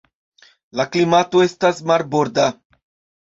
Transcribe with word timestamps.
La 0.79 0.85
klimato 0.95 1.43
estas 1.47 1.81
marborda. 1.91 2.47